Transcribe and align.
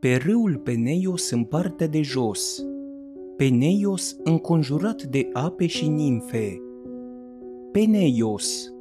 pe 0.00 0.14
râul 0.26 0.56
Peneios 0.56 1.30
în 1.30 1.44
partea 1.44 1.86
de 1.86 2.02
jos. 2.02 2.64
Peneios 3.36 4.16
înconjurat 4.24 5.02
de 5.02 5.28
ape 5.32 5.66
și 5.66 5.88
nimfe. 5.88 6.56
Peneios, 7.72 8.72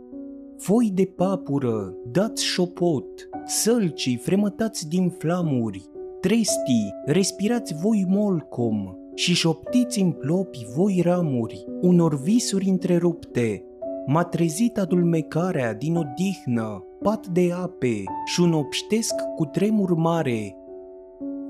foi 0.57 0.91
de 0.93 1.05
papură, 1.15 1.95
dați 2.11 2.43
șopot, 2.43 3.29
sălcii 3.45 4.17
fremătați 4.17 4.89
din 4.89 5.09
flamuri, 5.09 5.89
trestii, 6.21 6.93
respirați 7.05 7.73
voi 7.81 8.05
molcom 8.09 8.95
și 9.15 9.33
șoptiți 9.33 9.99
în 10.01 10.11
plopi 10.11 10.65
voi 10.75 11.01
ramuri, 11.03 11.65
unor 11.81 12.21
visuri 12.21 12.69
întrerupte. 12.69 13.63
M-a 14.05 14.23
trezit 14.23 14.77
adulmecarea 14.77 15.73
din 15.73 15.95
odihnă, 15.95 16.85
pat 17.01 17.27
de 17.27 17.51
ape 17.53 18.03
și 18.25 18.41
un 18.41 18.53
obștesc 18.53 19.13
cu 19.35 19.45
tremur 19.45 19.93
mare. 19.93 20.56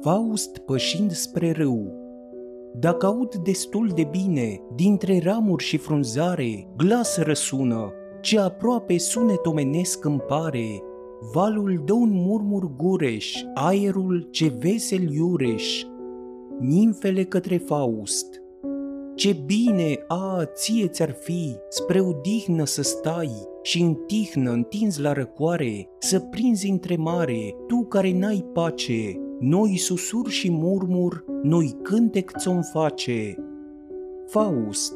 Faust 0.08 0.58
pășind 0.58 1.12
spre 1.12 1.52
râu. 1.52 1.94
Dacă 2.80 3.06
aud 3.06 3.36
destul 3.36 3.92
de 3.96 4.08
bine, 4.12 4.62
dintre 4.76 5.20
ramuri 5.24 5.64
și 5.64 5.78
frunzare, 5.78 6.68
glas 6.78 7.18
răsună, 7.18 7.92
ce 8.22 8.40
aproape 8.40 8.98
sunet 8.98 9.46
omenesc 9.46 10.06
îmi 10.06 10.20
pare, 10.20 10.82
valul 11.34 11.82
dă 11.86 11.94
un 11.94 12.10
murmur 12.12 12.76
gureș, 12.76 13.36
aerul 13.54 14.28
ce 14.32 14.54
vesel 14.60 15.12
iureș, 15.12 15.84
nimfele 16.60 17.24
către 17.24 17.58
Faust. 17.58 18.42
Ce 19.16 19.38
bine, 19.46 19.96
a, 20.08 20.44
ție 20.54 20.88
ți-ar 20.88 21.12
fi, 21.12 21.56
spre 21.70 22.00
odihnă 22.00 22.66
să 22.66 22.82
stai 22.82 23.32
și 23.62 23.82
în 23.82 23.94
tihnă 23.94 24.52
întins 24.52 24.98
la 24.98 25.14
răcoare, 25.14 25.90
să 26.00 26.20
prinzi 26.20 26.70
între 26.70 26.96
mare, 26.96 27.56
tu 27.68 27.86
care 27.86 28.18
n-ai 28.18 28.46
pace, 28.54 29.22
noi 29.40 29.78
susur 29.78 30.30
și 30.30 30.52
murmur, 30.52 31.26
noi 31.44 31.76
cântec 31.82 32.32
ți-om 32.38 32.62
face. 32.62 33.36
Faust, 34.28 34.94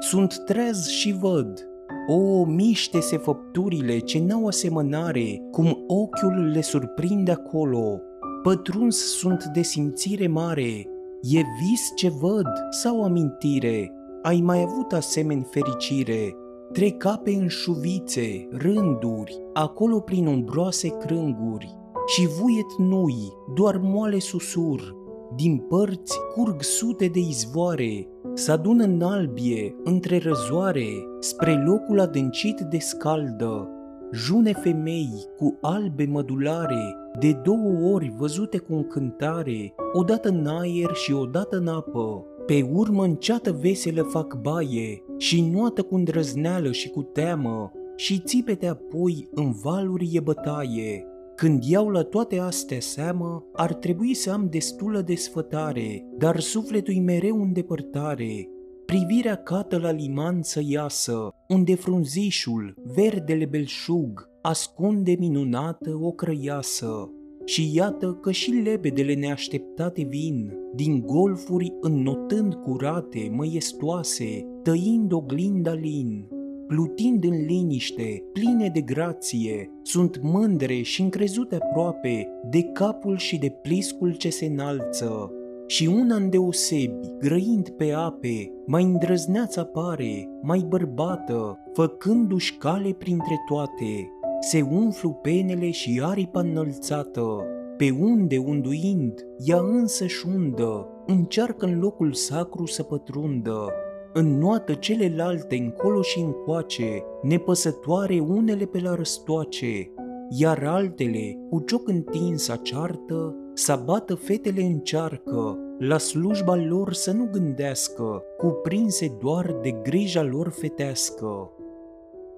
sunt 0.00 0.42
trez 0.46 0.86
și 0.86 1.16
văd, 1.20 1.70
o, 2.06 2.44
miște-se 2.44 3.16
făpturile 3.16 3.98
ce 3.98 4.20
n-au 4.20 4.46
asemănare, 4.46 5.42
cum 5.50 5.84
ochiul 5.86 6.50
le 6.52 6.60
surprinde 6.60 7.30
acolo. 7.30 8.00
Pătruns 8.42 8.96
sunt 8.96 9.44
de 9.44 9.62
simțire 9.62 10.26
mare, 10.26 10.88
e 11.22 11.38
vis 11.38 11.92
ce 11.94 12.08
văd 12.20 12.46
sau 12.70 13.04
amintire? 13.04 13.92
Ai 14.22 14.40
mai 14.40 14.60
avut 14.62 14.92
asemeni 14.92 15.46
fericire? 15.50 16.36
Trec 16.72 16.96
cape 16.96 17.30
în 17.30 17.48
șuvițe, 17.48 18.48
rânduri, 18.50 19.42
acolo 19.52 20.00
prin 20.00 20.26
umbroase 20.26 20.88
crânguri. 20.88 21.79
Și 22.06 22.26
vuiet 22.26 22.78
nui, 22.78 23.32
doar 23.54 23.80
moale 23.82 24.18
susur, 24.18 24.96
din 25.36 25.58
părți 25.58 26.18
curg 26.34 26.62
sute 26.62 27.06
de 27.06 27.18
izvoare, 27.18 28.08
se 28.34 28.50
adună 28.50 28.84
în 28.84 29.02
albie, 29.02 29.74
între 29.84 30.18
răzoare, 30.18 30.88
spre 31.18 31.62
locul 31.66 32.00
adâncit 32.00 32.60
de 32.60 32.78
scaldă. 32.78 33.68
June 34.12 34.52
femei 34.52 35.10
cu 35.36 35.58
albe 35.60 36.04
mădulare, 36.04 36.96
de 37.18 37.32
două 37.44 37.92
ori 37.92 38.14
văzute 38.18 38.58
cu 38.58 38.74
încântare, 38.74 39.74
odată 39.92 40.28
în 40.28 40.46
aer 40.46 40.94
și 40.94 41.12
odată 41.12 41.56
în 41.56 41.68
apă, 41.68 42.24
pe 42.46 42.68
urmă 42.72 43.04
în 43.04 43.14
ceată 43.14 43.52
veselă 43.60 44.02
fac 44.02 44.40
baie 44.40 45.02
și 45.18 45.50
nuată 45.52 45.82
cu 45.82 45.94
îndrăzneală 45.94 46.72
și 46.72 46.88
cu 46.88 47.02
teamă 47.02 47.72
și 47.96 48.22
țipete 48.24 48.66
apoi 48.66 49.28
în 49.34 49.52
valuri 49.62 50.10
e 50.12 50.20
bătaie. 50.20 51.04
Când 51.40 51.64
iau 51.64 51.88
la 51.88 52.02
toate 52.02 52.38
astea 52.38 52.80
seamă, 52.80 53.44
ar 53.52 53.74
trebui 53.74 54.14
să 54.14 54.30
am 54.30 54.48
destulă 54.50 55.00
desfătare, 55.00 56.06
dar 56.18 56.40
sufletul-i 56.40 57.00
mereu 57.00 57.42
în 57.42 57.52
depărtare. 57.52 58.48
Privirea 58.86 59.34
cată 59.36 59.78
la 59.78 59.90
liman 59.90 60.42
să 60.42 60.60
iasă, 60.64 61.28
unde 61.48 61.74
frunzișul, 61.74 62.74
verdele 62.94 63.44
belșug, 63.44 64.28
ascunde 64.42 65.16
minunată 65.18 65.98
o 66.00 66.10
crăiasă. 66.10 67.10
Și 67.44 67.70
iată 67.74 68.18
că 68.20 68.30
și 68.30 68.50
lebedele 68.50 69.14
neașteptate 69.14 70.02
vin, 70.02 70.52
din 70.74 71.00
golfuri 71.06 71.72
înnotând 71.80 72.54
curate, 72.54 73.30
măiestoase, 73.32 74.46
tăind 74.62 75.12
oglinda 75.12 75.72
lin 75.72 76.38
plutind 76.70 77.24
în 77.24 77.44
liniște, 77.46 78.22
pline 78.32 78.70
de 78.72 78.80
grație, 78.80 79.70
sunt 79.82 80.22
mândre 80.22 80.82
și 80.82 81.02
încrezute 81.02 81.54
aproape 81.54 82.28
de 82.50 82.62
capul 82.62 83.16
și 83.16 83.38
de 83.38 83.48
pliscul 83.62 84.14
ce 84.14 84.30
se 84.30 84.46
înalță. 84.46 85.32
Și 85.66 85.86
una 85.86 86.16
îndeosebi, 86.16 87.08
grăind 87.18 87.68
pe 87.68 87.92
ape, 87.92 88.52
mai 88.66 88.82
îndrăzneaț 88.82 89.56
apare, 89.56 90.28
mai 90.42 90.64
bărbată, 90.68 91.58
făcându-și 91.72 92.56
cale 92.56 92.90
printre 92.98 93.34
toate. 93.48 94.10
Se 94.40 94.60
umflu 94.60 95.10
penele 95.10 95.70
și 95.70 96.00
aripa 96.04 96.40
înălțată, 96.40 97.44
pe 97.76 97.90
unde 98.00 98.38
unduind, 98.38 99.26
ea 99.44 99.60
însă 99.60 100.04
undă, 100.34 100.88
încearcă 101.06 101.66
în 101.66 101.78
locul 101.78 102.12
sacru 102.12 102.66
să 102.66 102.82
pătrundă, 102.82 103.66
înnoată 104.12 104.74
celelalte 104.74 105.56
încolo 105.56 106.02
și 106.02 106.20
încoace, 106.20 107.02
nepăsătoare 107.22 108.18
unele 108.18 108.64
pe 108.64 108.80
la 108.80 108.94
răstoace, 108.94 109.92
iar 110.28 110.64
altele, 110.64 111.38
cu 111.50 111.60
cioc 111.60 111.88
întins 111.88 112.48
aceartă, 112.48 113.34
să 113.54 113.82
bată 113.84 114.14
fetele 114.14 114.62
încearcă, 114.62 115.58
la 115.78 115.98
slujba 115.98 116.56
lor 116.56 116.92
să 116.92 117.12
nu 117.12 117.28
gândească, 117.32 118.22
cuprinse 118.36 119.16
doar 119.20 119.56
de 119.62 119.70
grija 119.82 120.22
lor 120.22 120.48
fetească. 120.48 121.50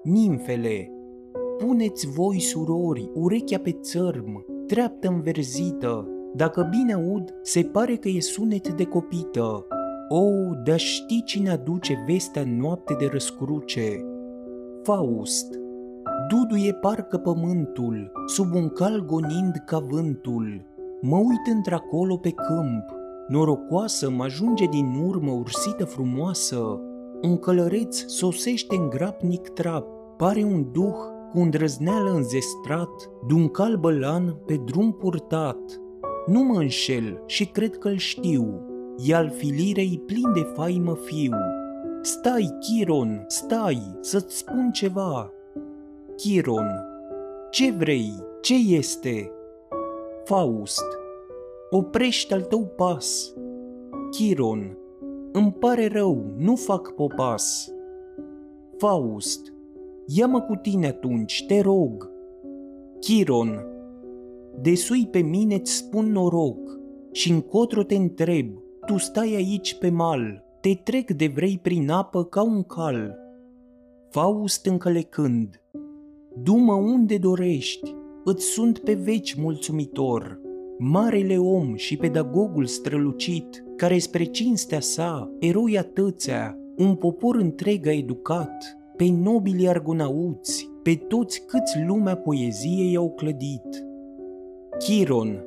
Nimfele, 0.03 0.91
puneți 1.57 2.07
voi 2.07 2.39
surori 2.39 3.09
urechea 3.13 3.57
pe 3.57 3.71
țărm, 3.71 4.45
treaptă 4.67 5.07
înverzită, 5.07 6.07
dacă 6.35 6.67
bine 6.69 6.93
aud, 6.93 7.33
se 7.41 7.63
pare 7.63 7.95
că 7.95 8.07
e 8.07 8.19
sunet 8.19 8.69
de 8.69 8.83
copită, 8.83 9.67
o, 10.09 10.55
de 10.63 10.75
ști 10.75 11.23
cine 11.23 11.49
aduce 11.49 12.03
vestea 12.07 12.41
în 12.41 12.57
noapte 12.57 12.95
de 12.99 13.09
răscruce. 13.11 14.05
Faust, 14.83 15.59
duduie 16.29 16.73
parcă 16.73 17.17
pământul, 17.17 18.11
sub 18.27 18.53
un 18.53 18.69
cal 18.69 19.05
gonind 19.05 19.63
ca 19.65 19.79
vântul. 19.79 20.65
Mă 21.01 21.17
uit 21.17 21.55
într-acolo 21.55 22.17
pe 22.17 22.29
câmp, 22.29 22.85
norocoasă 23.27 24.09
mă 24.09 24.23
ajunge 24.23 24.65
din 24.65 25.03
urmă 25.07 25.31
ursită 25.31 25.85
frumoasă. 25.85 26.79
Un 27.21 27.37
călăreț 27.37 28.03
sosește 28.05 28.75
în 28.75 28.89
grapnic 28.89 29.47
trap, 29.47 29.87
pare 30.17 30.43
un 30.43 30.65
duh 30.71 30.95
cu 31.31 31.39
îndrăzneală 31.39 32.11
înzestrat, 32.13 33.09
de-un 33.27 33.47
cal 33.47 33.77
bălan 33.77 34.37
pe 34.45 34.61
drum 34.65 34.91
purtat. 34.91 35.81
Nu 36.25 36.43
mă 36.43 36.59
înșel 36.59 37.23
și 37.25 37.45
cred 37.45 37.77
că-l 37.77 37.97
știu, 37.97 38.61
e 39.07 39.13
al 39.13 39.29
filirei 39.29 40.01
plin 40.05 40.33
de 40.33 40.41
faimă 40.53 40.95
fiu. 40.95 41.33
Stai, 42.01 42.57
Chiron, 42.59 43.23
stai, 43.27 43.97
să-ți 43.99 44.37
spun 44.37 44.71
ceva. 44.71 45.31
Chiron, 46.15 46.67
ce 47.49 47.71
vrei? 47.71 48.13
Ce 48.41 48.55
este? 48.75 49.31
Faust, 50.23 50.83
oprește 51.69 52.33
al 52.33 52.41
tău 52.41 52.65
pas. 52.65 53.33
Chiron, 54.11 54.77
îmi 55.31 55.55
pare 55.59 55.87
rău, 55.87 56.23
nu 56.37 56.55
fac 56.55 56.91
popas. 56.91 57.73
Faust, 58.77 59.53
ia-mă 60.05 60.41
cu 60.41 60.55
tine 60.55 60.87
atunci, 60.87 61.45
te 61.47 61.61
rog. 61.61 62.11
Chiron, 62.99 63.65
desui 64.61 65.07
pe 65.07 65.19
mine-ți 65.19 65.75
spun 65.75 66.11
noroc 66.11 66.79
și 67.11 67.31
încotro 67.31 67.83
te 67.83 67.95
întreb, 67.95 68.62
tu 68.85 68.97
stai 68.97 69.35
aici 69.35 69.75
pe 69.75 69.89
mal, 69.89 70.43
te 70.61 70.73
trec 70.83 71.11
de 71.11 71.27
vrei 71.27 71.59
prin 71.61 71.89
apă 71.89 72.23
ca 72.23 72.41
un 72.41 72.63
cal. 72.63 73.17
Faust 74.09 74.65
încălecând, 74.65 75.61
du-mă 76.43 76.73
unde 76.73 77.17
dorești, 77.17 77.95
îți 78.23 78.45
sunt 78.45 78.79
pe 78.79 78.93
veci 78.93 79.33
mulțumitor. 79.33 80.39
Marele 80.77 81.37
om 81.37 81.75
și 81.75 81.97
pedagogul 81.97 82.65
strălucit, 82.65 83.63
care 83.75 83.97
spre 83.97 84.23
cinstea 84.23 84.79
sa, 84.79 85.31
eroi 85.39 85.77
atâția, 85.77 86.57
un 86.77 86.95
popor 86.95 87.35
întreg 87.35 87.87
a 87.87 87.91
educat, 87.91 88.77
pe 88.97 89.09
nobili 89.09 89.67
argonauți, 89.67 90.69
pe 90.83 90.95
toți 90.95 91.45
câți 91.45 91.83
lumea 91.87 92.15
poeziei 92.15 92.95
au 92.95 93.11
clădit. 93.11 93.85
Chiron, 94.77 95.43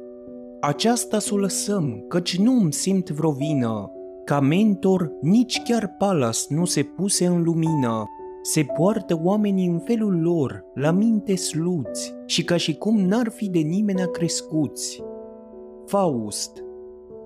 aceasta 0.66 1.18
să 1.18 1.34
o 1.34 1.36
lăsăm, 1.36 2.04
căci 2.08 2.38
nu 2.38 2.52
îmi 2.52 2.72
simt 2.72 3.10
vreo 3.10 3.30
vină. 3.30 3.90
Ca 4.24 4.40
mentor, 4.40 5.12
nici 5.20 5.62
chiar 5.62 5.94
Palas 5.98 6.46
nu 6.48 6.64
se 6.64 6.82
puse 6.82 7.26
în 7.26 7.42
lumină. 7.42 8.04
Se 8.42 8.66
poartă 8.76 9.20
oamenii 9.22 9.66
în 9.66 9.80
felul 9.80 10.20
lor, 10.20 10.64
la 10.74 10.90
minte 10.90 11.36
sluți, 11.36 12.14
și 12.26 12.44
ca 12.44 12.56
și 12.56 12.74
cum 12.74 13.00
n-ar 13.00 13.28
fi 13.28 13.50
de 13.50 13.58
nimeni 13.58 14.10
crescuți. 14.12 15.02
Faust, 15.86 16.64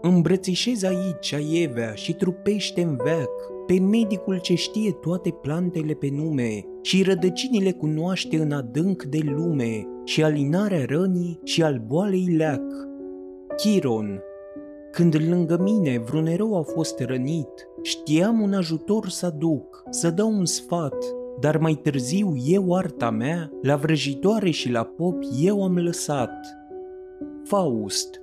îmbrățișez 0.00 0.82
aici 0.82 1.32
aievea 1.32 1.92
și 1.94 2.14
trupește 2.14 2.82
în 2.82 2.96
veac 3.04 3.30
pe 3.66 3.78
medicul 3.78 4.38
ce 4.38 4.54
știe 4.54 4.90
toate 4.90 5.30
plantele 5.30 5.92
pe 5.92 6.08
nume 6.12 6.64
și 6.82 7.02
rădăcinile 7.02 7.72
cunoaște 7.72 8.36
în 8.40 8.52
adânc 8.52 9.02
de 9.02 9.20
lume 9.22 9.86
și 10.04 10.22
alinarea 10.22 10.84
rănii 10.84 11.40
și 11.44 11.62
al 11.62 11.82
boalei 11.86 12.34
leac. 12.36 12.89
Chiron, 13.62 14.22
când 14.90 15.16
lângă 15.28 15.58
mine 15.62 15.98
vreun 15.98 16.26
erou 16.26 16.58
a 16.58 16.62
fost 16.62 17.00
rănit, 17.00 17.68
știam 17.82 18.40
un 18.40 18.52
ajutor 18.52 19.08
să 19.08 19.26
aduc, 19.26 19.82
să 19.90 20.10
dau 20.10 20.32
un 20.32 20.44
sfat, 20.44 20.94
dar 21.40 21.56
mai 21.56 21.74
târziu 21.74 22.32
eu 22.46 22.74
arta 22.74 23.10
mea, 23.10 23.50
la 23.62 23.76
vrăjitoare 23.76 24.50
și 24.50 24.70
la 24.70 24.82
pop 24.84 25.14
eu 25.40 25.64
am 25.64 25.78
lăsat. 25.78 26.30
Faust, 27.44 28.18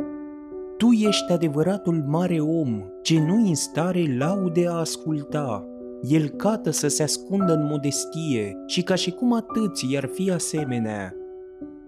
tu 0.77 0.91
ești 0.91 1.31
adevăratul 1.31 2.03
mare 2.07 2.39
om, 2.39 2.83
ce 3.01 3.19
nu 3.19 3.35
în 3.35 3.55
stare 3.55 4.17
laude 4.17 4.67
a 4.67 4.73
asculta. 4.73 5.67
El 6.01 6.27
cată 6.27 6.69
să 6.69 6.87
se 6.87 7.03
ascundă 7.03 7.53
în 7.53 7.67
modestie 7.69 8.63
și 8.65 8.83
ca 8.83 8.95
și 8.95 9.11
cum 9.11 9.33
atâți 9.33 9.91
i-ar 9.91 10.09
fi 10.13 10.31
asemenea. 10.31 11.15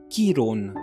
Chiron, 0.08 0.74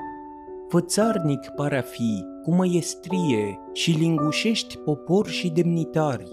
fățarnic 0.69 1.49
pare 1.57 1.79
a 1.79 1.83
fi, 1.83 2.25
cu 2.43 2.55
măiestrie 2.55 3.59
și 3.73 3.91
lingușești 3.91 4.77
popor 4.77 5.27
și 5.27 5.51
demnitari. 5.51 6.29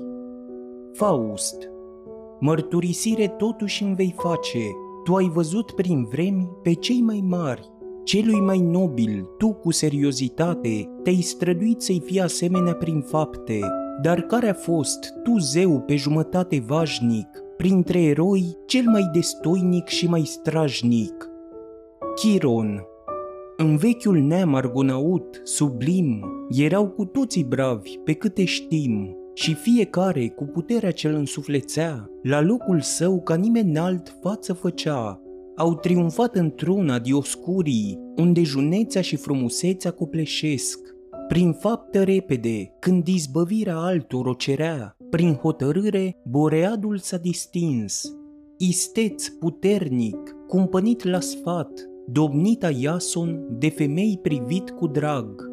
Faust, 0.93 1.69
mărturisire 2.39 3.27
totuși 3.27 3.83
îmi 3.83 3.95
vei 3.95 4.15
face, 4.17 4.63
tu 5.03 5.15
ai 5.15 5.29
văzut 5.33 5.71
prin 5.71 6.03
vremi 6.03 6.49
pe 6.63 6.73
cei 6.73 7.01
mai 7.01 7.23
mari, 7.27 7.71
celui 8.03 8.41
mai 8.41 8.59
nobil, 8.59 9.29
tu 9.37 9.53
cu 9.53 9.71
seriozitate, 9.71 10.89
te-ai 11.03 11.21
străduit 11.21 11.81
să-i 11.81 12.01
fii 12.05 12.21
asemenea 12.21 12.73
prin 12.73 13.01
fapte, 13.01 13.59
dar 14.01 14.21
care 14.21 14.49
a 14.49 14.53
fost, 14.53 15.13
tu 15.23 15.37
zeu 15.37 15.79
pe 15.79 15.95
jumătate 15.95 16.63
vașnic, 16.67 17.27
printre 17.57 18.01
eroi 18.01 18.57
cel 18.65 18.83
mai 18.85 19.09
destoinic 19.13 19.87
și 19.87 20.07
mai 20.07 20.23
strajnic? 20.23 21.29
Chiron, 22.15 22.87
în 23.57 23.77
vechiul 23.77 24.17
neam 24.17 24.55
argonaut, 24.55 25.41
sublim, 25.43 26.25
erau 26.49 26.89
cu 26.89 27.05
toții 27.05 27.43
bravi, 27.43 27.97
pe 28.03 28.13
câte 28.13 28.45
știm, 28.45 29.17
și 29.33 29.53
fiecare 29.53 30.27
cu 30.27 30.43
puterea 30.43 30.91
ce-l 30.91 31.13
însuflețea, 31.13 32.09
la 32.23 32.41
locul 32.41 32.81
său 32.81 33.21
ca 33.21 33.35
nimeni 33.35 33.77
alt 33.77 34.17
față 34.21 34.53
făcea. 34.53 35.21
Au 35.55 35.75
triumfat 35.75 36.35
într-una 36.35 36.99
dioscurii, 36.99 37.99
unde 38.15 38.43
junețea 38.43 39.01
și 39.01 39.15
frumusețea 39.15 39.91
copleșesc. 39.91 40.79
Prin 41.27 41.51
faptă 41.51 42.03
repede, 42.03 42.73
când 42.79 43.07
izbăvirea 43.07 43.77
altor 43.77 44.25
o 44.25 44.33
cerea, 44.33 44.95
prin 45.09 45.33
hotărâre, 45.33 46.21
Boreadul 46.29 46.97
s-a 46.97 47.17
distins. 47.17 48.15
Isteț 48.57 49.27
puternic, 49.27 50.35
cumpănit 50.47 51.03
la 51.03 51.19
sfat, 51.19 51.92
domnita 52.05 52.69
Iason 52.69 53.45
de 53.59 53.69
femei 53.69 54.19
privit 54.21 54.69
cu 54.69 54.87
drag. 54.87 55.51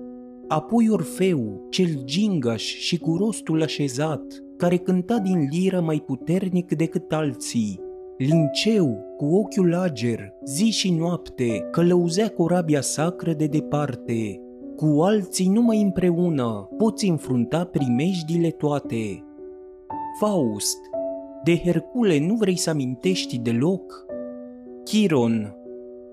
Apoi 0.48 0.88
Orfeu, 0.90 1.66
cel 1.70 2.04
gingaș 2.04 2.62
și 2.62 2.98
cu 2.98 3.16
rostul 3.16 3.62
așezat, 3.62 4.22
care 4.56 4.76
cânta 4.76 5.18
din 5.18 5.48
liră 5.50 5.80
mai 5.80 6.02
puternic 6.06 6.74
decât 6.74 7.12
alții. 7.12 7.80
Linceu, 8.18 8.98
cu 9.16 9.24
ochiul 9.24 9.74
ager, 9.74 10.32
zi 10.44 10.70
și 10.70 10.90
noapte, 10.90 11.68
călăuzea 11.70 12.28
corabia 12.28 12.80
sacră 12.80 13.32
de 13.32 13.46
departe. 13.46 14.40
Cu 14.76 15.00
alții 15.02 15.48
numai 15.48 15.82
împreună 15.82 16.68
poți 16.76 17.08
înfrunta 17.08 17.64
primejdile 17.64 18.50
toate. 18.50 19.24
Faust, 20.20 20.78
de 21.44 21.56
Hercule 21.56 22.26
nu 22.26 22.34
vrei 22.34 22.56
să 22.56 22.70
amintești 22.70 23.38
deloc? 23.38 24.04
Chiron, 24.84 25.59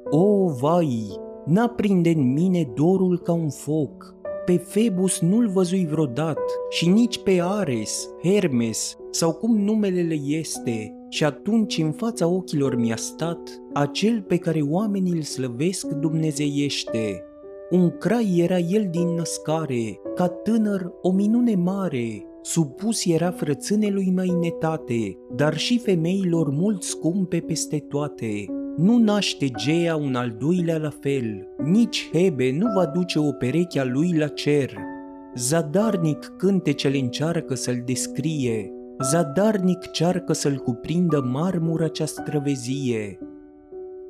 o, 0.09 0.48
vai, 0.48 1.19
n-aprinde 1.45 2.09
în 2.09 2.33
mine 2.33 2.71
dorul 2.75 3.19
ca 3.19 3.31
un 3.31 3.50
foc. 3.50 4.15
Pe 4.45 4.57
Febus 4.57 5.19
nu-l 5.19 5.50
văzui 5.50 5.86
vreodată 5.86 6.42
și 6.69 6.89
nici 6.89 7.24
pe 7.24 7.39
Ares, 7.44 8.09
Hermes 8.24 8.98
sau 9.12 9.33
cum 9.33 9.57
numele 9.57 10.01
le 10.01 10.13
este, 10.13 10.95
și 11.09 11.24
atunci 11.24 11.77
în 11.77 11.92
fața 11.92 12.27
ochilor 12.27 12.75
mi-a 12.75 12.95
stat 12.95 13.62
acel 13.74 14.21
pe 14.21 14.38
care 14.38 14.62
oamenii 14.62 15.12
îl 15.12 15.21
slăvesc 15.21 15.88
dumnezeiește. 15.88 17.24
Un 17.69 17.98
crai 17.98 18.38
era 18.38 18.57
el 18.57 18.88
din 18.92 19.07
născare, 19.07 20.00
ca 20.15 20.27
tânăr 20.27 20.92
o 21.01 21.12
minune 21.12 21.56
mare, 21.56 22.25
supus 22.42 23.06
era 23.06 23.31
frățânelui 23.31 24.12
mai 24.15 24.36
netate, 24.42 25.18
dar 25.36 25.57
și 25.57 25.80
femeilor 25.80 26.50
mult 26.50 26.83
scumpe 26.83 27.39
peste 27.39 27.77
toate. 27.77 28.45
Nu 28.77 28.97
naște 28.97 29.47
Gea 29.47 29.95
un 29.95 30.15
al 30.15 30.35
doilea 30.39 30.77
la 30.77 30.89
fel, 30.89 31.47
nici 31.63 32.09
Hebe 32.13 32.51
nu 32.51 32.65
va 32.75 32.85
duce 32.85 33.19
o 33.19 33.31
pereche 33.31 33.79
a 33.79 33.85
lui 33.85 34.18
la 34.18 34.27
cer. 34.27 34.74
Zadarnic 35.35 36.33
cântecele 36.38 36.97
încearcă 36.97 37.56
să-l 37.56 37.81
descrie, 37.85 38.71
zadarnic 39.01 39.91
cearcă 39.91 40.33
să-l 40.33 40.57
cuprindă 40.57 41.21
marmura 41.31 41.88
cea 41.88 42.06
străvezie. 42.06 43.18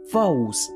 Faust, 0.06 0.72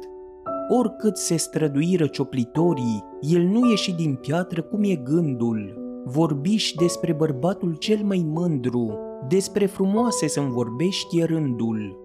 oricât 0.70 1.18
se 1.18 1.38
străduiră 1.38 2.08
cioplitorii, 2.08 3.04
el 3.22 3.42
nu 3.42 3.70
ieși 3.70 3.96
din 3.96 4.16
piatră 4.16 4.62
cum 4.62 4.84
e 4.84 4.96
gândul. 4.96 5.80
Vorbiși 6.06 6.76
despre 6.76 7.14
bărbatul 7.14 7.76
cel 7.76 8.00
mai 8.04 8.26
mândru, 8.28 8.98
despre 9.28 9.66
frumoase 9.66 10.28
să-mi 10.28 10.52
vorbești 10.52 11.24
rândul. 11.26 12.00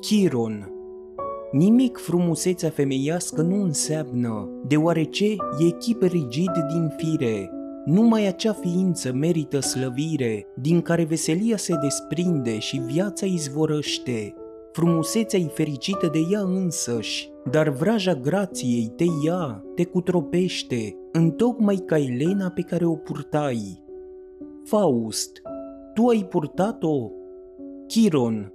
Chiron, 0.00 0.72
Nimic 1.52 1.96
frumusețea 1.96 2.70
femeiască 2.70 3.42
nu 3.42 3.62
înseamnă, 3.62 4.48
deoarece 4.66 5.24
e 5.58 5.70
chip 5.78 6.02
rigid 6.02 6.52
din 6.72 6.92
fire. 6.96 7.50
Numai 7.84 8.26
acea 8.26 8.52
ființă 8.52 9.12
merită 9.12 9.60
slăvire, 9.60 10.46
din 10.54 10.80
care 10.80 11.04
veselia 11.04 11.56
se 11.56 11.74
desprinde 11.82 12.58
și 12.58 12.82
viața 12.86 13.26
izvorăște. 13.26 14.34
Frumusețea 14.72 15.38
e 15.38 15.46
fericită 15.46 16.08
de 16.12 16.18
ea 16.30 16.40
însăși, 16.40 17.30
dar 17.50 17.68
vraja 17.68 18.14
grației 18.14 18.92
te 18.96 19.04
ia, 19.24 19.64
te 19.74 19.84
cutropește, 19.84 20.96
întocmai 21.12 21.76
ca 21.76 21.98
Elena 21.98 22.50
pe 22.50 22.60
care 22.60 22.84
o 22.84 22.94
purtai. 22.94 23.82
Faust, 24.64 25.42
tu 25.94 26.06
ai 26.06 26.26
purtat-o? 26.28 27.10
Chiron, 27.86 28.52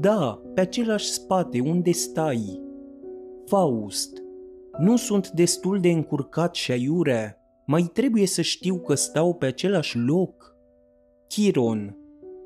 da, 0.00 0.42
pe 0.54 0.60
același 0.60 1.10
spate 1.10 1.60
unde 1.60 1.90
stai. 1.90 2.62
Faust, 3.46 4.22
nu 4.78 4.96
sunt 4.96 5.30
destul 5.30 5.80
de 5.80 5.88
încurcat 5.88 6.54
și 6.54 6.72
aiurea, 6.72 7.38
mai 7.66 7.90
trebuie 7.92 8.26
să 8.26 8.42
știu 8.42 8.78
că 8.78 8.94
stau 8.94 9.34
pe 9.34 9.46
același 9.46 9.98
loc. 9.98 10.56
Chiron, 11.28 11.96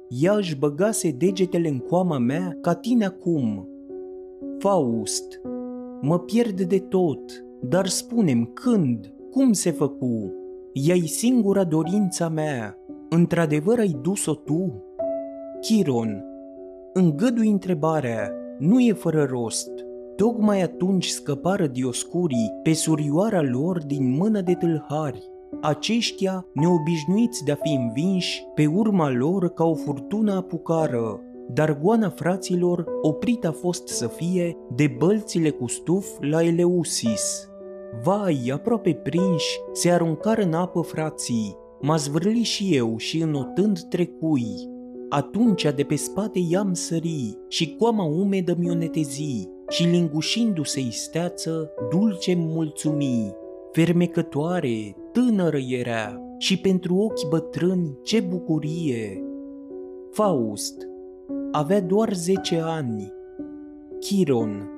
ea 0.08 0.32
își 0.32 0.56
băgase 0.56 1.10
degetele 1.10 1.68
în 1.68 1.78
coama 1.78 2.18
mea 2.18 2.58
ca 2.60 2.74
tine 2.74 3.04
acum. 3.04 3.68
Faust, 4.58 5.40
mă 6.00 6.18
pierd 6.18 6.60
de 6.60 6.78
tot, 6.78 7.44
dar 7.62 7.86
spunem 7.86 8.44
când, 8.44 9.14
cum 9.30 9.52
se 9.52 9.70
făcu? 9.70 10.32
Ea-i 10.72 11.06
singura 11.06 11.64
dorința 11.64 12.28
mea, 12.28 12.78
într-adevăr 13.08 13.78
ai 13.78 13.98
dus-o 14.02 14.34
tu? 14.34 14.82
Chiron, 15.60 16.27
Îngădui 16.92 17.48
întrebarea, 17.48 18.32
nu 18.58 18.80
e 18.80 18.92
fără 18.92 19.24
rost. 19.30 19.70
Tocmai 20.16 20.62
atunci 20.62 21.06
scăpară 21.06 21.66
dioscurii 21.66 22.52
pe 22.62 22.72
surioara 22.72 23.42
lor 23.42 23.84
din 23.84 24.10
mână 24.16 24.40
de 24.40 24.54
tâlhari. 24.54 25.22
Aceștia, 25.60 26.46
neobișnuiți 26.52 27.44
de 27.44 27.52
a 27.52 27.54
fi 27.54 27.74
învinși, 27.74 28.46
pe 28.54 28.66
urma 28.66 29.10
lor 29.10 29.48
ca 29.48 29.64
o 29.64 29.74
furtună 29.74 30.32
apucară, 30.32 31.20
dar 31.54 31.80
goana 31.80 32.08
fraților 32.08 32.84
oprit 33.02 33.44
a 33.44 33.52
fost 33.52 33.88
să 33.88 34.06
fie 34.06 34.56
de 34.74 34.94
bălțile 34.98 35.50
cu 35.50 35.66
stuf 35.66 36.06
la 36.20 36.42
Eleusis. 36.42 37.48
Vai, 38.02 38.50
aproape 38.52 38.94
prinși, 38.94 39.58
se 39.72 39.90
aruncară 39.90 40.42
în 40.42 40.52
apă 40.52 40.80
frații, 40.80 41.56
m-a 41.80 41.96
zvârli 41.96 42.42
și 42.42 42.76
eu 42.76 42.96
și 42.96 43.22
înotând 43.22 43.80
trecui. 43.80 44.76
Atunci 45.08 45.62
de 45.74 45.82
pe 45.82 45.94
spate 45.94 46.38
i-am 46.48 46.72
sări 46.72 47.38
și 47.48 47.76
coama 47.76 48.04
umedă 48.04 48.54
mi-o 48.58 48.74
netezi 48.74 49.48
și 49.68 49.86
lingușindu-se 49.86 50.80
isteață, 50.80 51.70
dulce 51.90 52.34
mulțumi. 52.36 53.34
Fermecătoare, 53.72 54.96
tânără 55.12 55.58
era 55.68 56.22
și 56.38 56.60
pentru 56.60 56.96
ochi 56.96 57.28
bătrâni 57.28 57.98
ce 58.02 58.20
bucurie. 58.20 59.22
Faust 60.10 60.88
avea 61.52 61.80
doar 61.80 62.12
zece 62.12 62.60
ani. 62.64 63.12
Chiron 64.00 64.70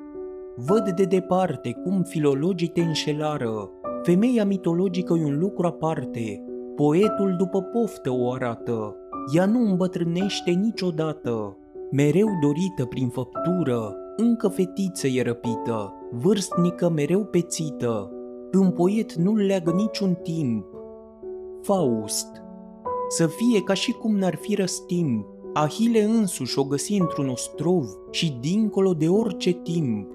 văd 0.57 0.91
de 0.91 1.05
departe 1.05 1.73
cum 1.85 2.03
filologii 2.03 2.69
te 2.69 2.81
înșelară, 2.81 3.71
Femeia 4.03 4.45
mitologică 4.45 5.15
e 5.19 5.25
un 5.25 5.39
lucru 5.39 5.67
aparte, 5.67 6.45
poetul 6.77 7.35
după 7.39 7.63
poftă 7.63 8.11
o 8.11 8.33
arată, 8.33 8.97
ea 9.35 9.47
nu 9.47 9.71
îmbătrânește 9.71 10.50
niciodată, 10.50 11.57
mereu 11.91 12.29
dorită 12.43 12.85
prin 12.85 13.09
făptură, 13.09 13.97
încă 14.17 14.49
fetiță 14.49 15.07
e 15.07 15.23
răpită, 15.23 15.95
vârstnică 16.11 16.89
mereu 16.89 17.25
pețită, 17.25 18.12
pe 18.50 18.59
un 18.59 18.71
poet 18.71 19.15
nu 19.15 19.35
leagă 19.35 19.71
niciun 19.71 20.15
timp. 20.23 20.67
Faust 21.62 22.43
Să 23.09 23.27
fie 23.27 23.62
ca 23.62 23.75
și 23.75 23.93
cum 23.93 24.17
n-ar 24.17 24.35
fi 24.35 24.55
răstimp, 24.55 25.27
Ahile 25.53 26.03
însuși 26.03 26.59
o 26.59 26.65
găsi 26.65 26.93
într-un 26.93 27.29
ostrov 27.29 27.85
și 28.11 28.37
dincolo 28.41 28.95
de 28.95 29.09
orice 29.09 29.53
timp. 29.53 30.11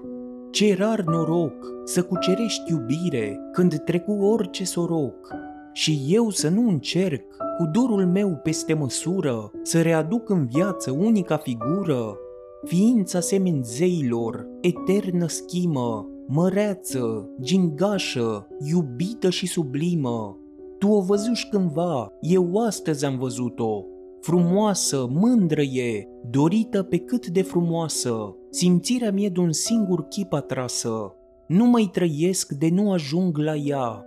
Ce 0.50 0.74
rar 0.74 1.00
noroc 1.00 1.66
să 1.84 2.02
cucerești 2.02 2.70
iubire 2.70 3.38
când 3.52 3.74
trecu 3.84 4.12
orice 4.12 4.64
soroc. 4.64 5.34
Și 5.72 6.04
eu 6.08 6.30
să 6.30 6.48
nu 6.48 6.68
încerc, 6.68 7.24
cu 7.56 7.66
durul 7.72 8.06
meu 8.06 8.40
peste 8.42 8.74
măsură, 8.74 9.50
să 9.62 9.82
readuc 9.82 10.28
în 10.28 10.46
viață 10.46 10.90
unica 10.90 11.36
figură, 11.36 12.18
ființa 12.64 13.20
semen 13.20 13.62
zeilor, 13.64 14.46
eternă 14.60 15.26
schimă, 15.26 16.08
măreață, 16.26 17.28
gingașă, 17.40 18.46
iubită 18.70 19.30
și 19.30 19.46
sublimă. 19.46 20.38
Tu 20.78 20.88
o 20.88 21.00
văzuși 21.00 21.48
cândva, 21.48 22.12
eu 22.20 22.64
astăzi 22.66 23.04
am 23.04 23.18
văzut-o, 23.18 23.84
frumoasă, 24.20 25.06
mândră 25.10 25.62
e, 25.62 26.08
dorită 26.30 26.82
pe 26.82 26.98
cât 26.98 27.26
de 27.26 27.42
frumoasă, 27.42 28.36
simțirea 28.50 29.12
mie 29.12 29.28
de 29.28 29.40
un 29.40 29.52
singur 29.52 30.06
chip 30.08 30.32
atrasă, 30.32 31.14
nu 31.46 31.64
mai 31.64 31.88
trăiesc 31.92 32.52
de 32.52 32.68
nu 32.72 32.92
ajung 32.92 33.36
la 33.38 33.54
ea. 33.54 34.04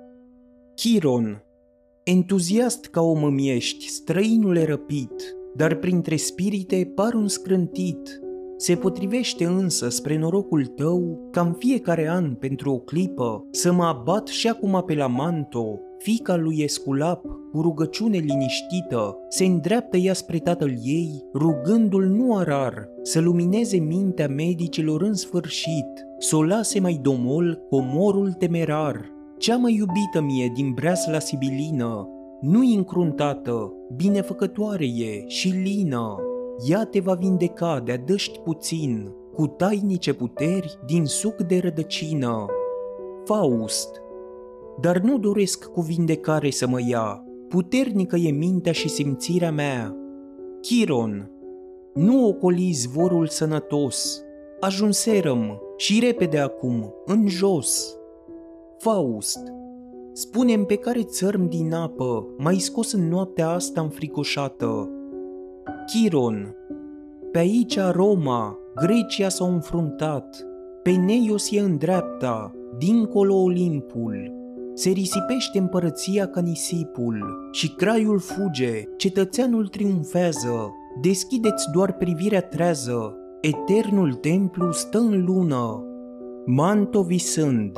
Chiron, 0.76 1.44
entuziast 2.10 2.86
ca 2.86 3.02
om 3.02 3.24
îmi 3.24 3.50
ești, 3.50 3.90
străinule 3.90 4.66
răpit, 4.66 5.36
dar 5.56 5.76
printre 5.76 6.16
spirite 6.16 6.92
par 6.96 7.14
un 7.14 7.28
scrântit. 7.28 8.20
Se 8.58 8.76
potrivește 8.76 9.46
însă 9.46 9.90
spre 9.90 10.18
norocul 10.18 10.66
tău 10.66 11.30
ca 11.32 11.42
în 11.42 11.54
fiecare 11.54 12.08
an 12.08 12.34
pentru 12.34 12.72
o 12.72 12.78
clipă 12.78 13.48
să 13.52 13.72
mă 13.72 13.84
abat 13.84 14.28
și 14.28 14.48
acum 14.48 14.84
pe 14.86 14.96
la 14.96 15.08
Manto, 15.08 15.80
fica 15.98 16.36
lui 16.36 16.60
Esculap, 16.60 17.22
cu 17.52 17.62
rugăciune 17.62 18.18
liniștită, 18.18 19.18
se 19.30 19.46
îndreaptă 19.46 19.98
ea 19.98 20.14
spre 20.14 20.38
tatăl 20.38 20.74
ei, 20.84 21.24
rugându-l 21.34 22.06
nu 22.06 22.36
arar 22.36 22.90
să 23.02 23.20
lumineze 23.20 23.78
mintea 23.78 24.28
medicilor 24.28 25.02
în 25.02 25.14
sfârșit, 25.14 26.06
să 26.18 26.36
o 26.36 26.44
lase 26.44 26.80
mai 26.80 27.00
domol 27.02 27.62
comorul 27.70 28.32
temerar. 28.32 29.18
Cea 29.40 29.58
mai 29.58 29.76
iubită 29.76 30.22
mie 30.22 30.52
din 30.54 30.72
breasla 30.74 31.20
sibilină, 31.20 32.10
nu-i 32.42 32.76
încruntată, 32.76 33.74
binefăcătoare 33.96 34.86
e 34.86 35.28
și 35.28 35.50
lină. 35.50 36.16
Ea 36.68 36.86
te 36.86 37.00
va 37.00 37.14
vindeca 37.14 37.80
de 37.80 37.92
adăști 37.92 38.40
puțin, 38.40 39.12
cu 39.34 39.48
tainice 39.48 40.14
puteri 40.14 40.80
din 40.86 41.06
suc 41.06 41.36
de 41.36 41.60
rădăcină. 41.60 42.46
Faust 43.26 44.02
Dar 44.82 44.98
nu 44.98 45.18
doresc 45.18 45.66
cu 45.66 45.82
vindecare 45.82 46.50
să 46.50 46.68
mă 46.68 46.80
ia, 46.88 47.24
puternică 47.50 48.16
e 48.16 48.32
mintea 48.32 48.72
și 48.72 48.90
simțirea 48.90 49.52
mea. 49.52 49.96
Chiron, 50.62 51.32
nu 51.94 52.28
ocoli 52.28 52.72
zvorul 52.72 53.28
sănătos, 53.28 54.22
ajunserăm 54.60 55.62
și 55.78 56.00
repede 56.00 56.40
acum, 56.40 56.94
în 57.06 57.28
jos. 57.28 57.99
Faust, 58.80 59.40
spunem 60.14 60.64
pe 60.66 60.76
care 60.76 61.04
țărm 61.04 61.48
din 61.48 61.74
apă 61.74 62.26
mai 62.38 62.56
scos 62.56 62.92
în 62.92 63.08
noaptea 63.08 63.50
asta 63.50 63.82
înfricoșată. 63.82 64.90
Chiron, 65.86 66.56
pe 67.32 67.38
aici 67.38 67.80
Roma, 67.92 68.58
Grecia 68.76 69.30
s-au 69.30 69.54
înfruntat, 69.54 70.46
pe 70.84 70.92
Neios 70.92 71.52
e 71.52 71.60
în 71.60 71.78
dreapta, 71.78 72.52
dincolo 72.78 73.36
Olimpul, 73.36 74.34
se 74.74 74.90
risipește 74.90 75.60
împărăția 75.60 76.28
ca 76.28 76.42
nisipul 76.42 77.50
și 77.52 77.76
craiul 77.76 78.20
fuge, 78.20 78.84
cetățeanul 78.98 79.68
triumfează. 79.68 80.74
Deschideți 81.02 81.72
doar 81.74 81.94
privirea 81.94 82.42
trează, 82.42 83.18
eternul 83.42 84.14
templu 84.14 84.72
stă 84.72 84.98
în 84.98 85.26
lună. 85.26 85.84
Manto 86.46 87.02
visând, 87.02 87.72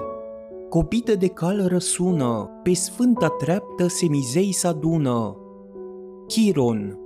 copită 0.72 1.16
de 1.16 1.28
cal 1.28 1.68
răsună, 1.68 2.50
pe 2.64 2.74
sfânta 2.74 3.28
treaptă 3.28 3.88
semizei 3.88 4.54
s-adună. 4.54 5.38
Chiron, 6.28 7.00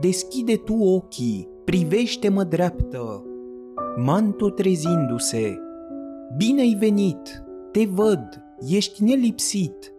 deschide 0.00 0.56
tu 0.56 0.74
ochii, 0.74 1.48
privește-mă 1.64 2.44
dreaptă. 2.44 3.24
Manto 3.96 4.50
trezindu-se, 4.50 5.58
bine 6.36 6.60
ai 6.60 6.76
venit, 6.78 7.44
te 7.72 7.84
văd, 7.84 8.42
ești 8.68 9.04
nelipsit. 9.04 9.94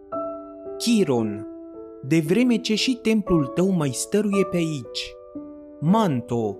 Chiron, 0.78 1.46
de 2.02 2.24
vreme 2.26 2.56
ce 2.56 2.74
și 2.74 2.98
templul 3.02 3.46
tău 3.46 3.70
mai 3.70 3.90
stăruie 3.92 4.44
pe 4.44 4.56
aici. 4.56 5.14
Manto, 5.80 6.58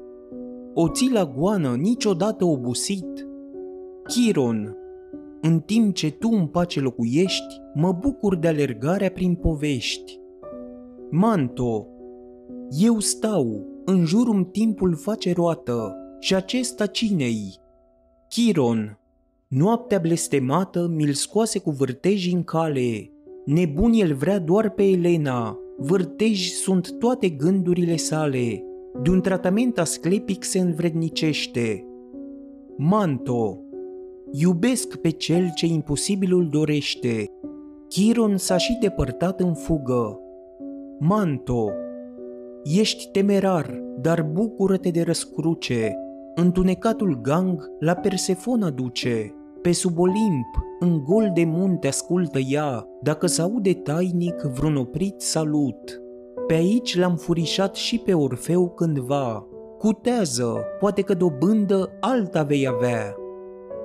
o 0.75 0.89
ții 0.89 1.13
la 1.13 1.33
goană 1.37 1.75
niciodată 1.75 2.45
obosit. 2.45 3.29
Chiron, 4.03 4.77
în 5.41 5.61
timp 5.61 5.95
ce 5.95 6.11
tu 6.11 6.29
în 6.33 6.47
pace 6.47 6.81
locuiești, 6.81 7.61
mă 7.75 7.93
bucur 7.93 8.37
de 8.37 8.49
alergarea 8.49 9.11
prin 9.11 9.35
povești. 9.35 10.19
Manto, 11.11 11.87
eu 12.81 12.99
stau, 12.99 13.67
în 13.85 14.05
jurul 14.05 14.45
timpul 14.45 14.95
face 14.95 15.33
roată, 15.33 15.97
și 16.21 16.35
acesta 16.35 16.87
cinei? 16.87 17.59
Chiron, 18.29 18.99
Noaptea 19.49 19.99
blestemată 19.99 20.91
mi-l 20.95 21.13
scoase 21.13 21.59
cu 21.59 21.71
vârteji 21.71 22.35
în 22.35 22.43
cale. 22.43 23.11
Nebun 23.45 23.93
el 23.93 24.15
vrea 24.15 24.39
doar 24.39 24.71
pe 24.71 24.83
Elena, 24.83 25.59
vârteji 25.79 26.51
sunt 26.51 26.99
toate 26.99 27.29
gândurile 27.29 27.97
sale. 27.97 28.65
De 29.03 29.11
un 29.11 29.21
tratament 29.21 29.79
asclepic 29.79 30.45
se 30.45 30.59
învrednicește. 30.59 31.85
Manto 32.77 33.59
Iubesc 34.33 34.97
pe 34.97 35.11
cel 35.11 35.51
ce 35.55 35.67
imposibilul 35.67 36.49
dorește. 36.49 37.27
Chiron 37.89 38.37
s-a 38.37 38.57
și 38.57 38.79
depărtat 38.81 39.41
în 39.41 39.55
fugă. 39.55 40.21
Manto 40.99 41.71
Ești 42.65 43.11
temerar, 43.11 43.83
dar 44.01 44.23
bucură-te 44.23 44.91
de 44.91 45.03
răscruce. 45.03 45.97
Întunecatul 46.35 47.21
gang 47.21 47.71
la 47.79 47.95
Persefona 47.95 48.71
duce. 48.71 49.35
Pe 49.63 49.73
sub 49.73 49.99
Olimp, 49.99 50.57
în 50.81 51.05
gol 51.05 51.31
de 51.35 51.45
munte 51.45 51.87
ascultă 51.87 52.39
ea, 52.39 52.87
dacă 53.03 53.27
s-aude 53.27 53.73
tainic 53.73 54.41
vreun 54.41 54.77
oprit 54.77 55.21
salut. 55.21 56.01
Pe 56.47 56.55
aici 56.55 56.99
l-am 56.99 57.17
furișat 57.17 57.75
și 57.75 57.99
pe 57.99 58.15
Orfeu 58.15 58.69
cândva. 58.69 59.47
Cutează, 59.79 60.65
poate 60.79 61.03
că 61.03 61.15
dobândă 61.15 61.91
alta 62.01 62.43
vei 62.43 62.69
avea. 62.69 63.15